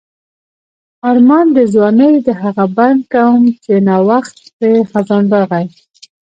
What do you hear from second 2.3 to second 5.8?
هغه بڼ کوم چې نا وخت پرې خزان راغی.